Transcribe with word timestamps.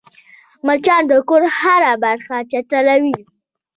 مچان 0.65 1.01
د 1.09 1.11
کور 1.29 1.43
هره 1.59 1.91
برخه 2.03 2.35
چټلوي 2.51 3.15